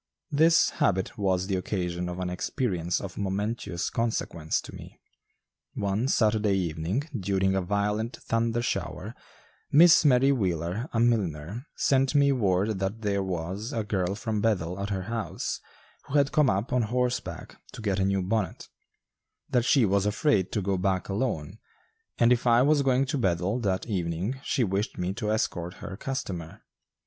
This 0.31 0.71
habit 0.71 1.15
was 1.15 1.45
the 1.45 1.55
occasion 1.57 2.09
of 2.09 2.17
an 2.17 2.31
experience 2.31 2.99
of 2.99 3.19
momentous 3.19 3.91
consequence 3.91 4.59
to 4.61 4.73
me. 4.73 4.99
One 5.75 6.07
Saturday 6.07 6.55
evening, 6.57 7.03
during 7.15 7.53
a 7.53 7.61
violent 7.61 8.17
thunder 8.17 8.63
shower, 8.63 9.13
Miss 9.71 10.03
Mary 10.03 10.31
Wheeler, 10.31 10.89
a 10.91 10.99
milliner, 10.99 11.67
sent 11.75 12.15
me 12.15 12.31
word 12.31 12.79
that 12.79 13.03
there 13.03 13.21
was 13.21 13.73
a 13.73 13.83
girl 13.83 14.15
from 14.15 14.41
Bethel 14.41 14.79
at 14.79 14.89
her 14.89 15.03
house, 15.03 15.59
who 16.07 16.15
had 16.15 16.31
come 16.31 16.49
up 16.49 16.73
on 16.73 16.81
horseback 16.81 17.57
to 17.73 17.79
get 17.83 17.99
a 17.99 18.03
new 18.03 18.23
bonnet; 18.23 18.69
that 19.51 19.65
she 19.65 19.85
was 19.85 20.07
afraid 20.07 20.51
to 20.53 20.63
go 20.63 20.79
back 20.79 21.09
alone; 21.09 21.59
and 22.17 22.33
if 22.33 22.47
I 22.47 22.63
was 22.63 22.81
going 22.81 23.05
to 23.05 23.19
Bethel 23.19 23.59
that 23.59 23.85
evening 23.85 24.39
she 24.43 24.63
wished 24.63 24.97
me 24.97 25.13
to 25.13 25.29
escort 25.29 25.75
her 25.75 25.95
customer. 25.95 26.63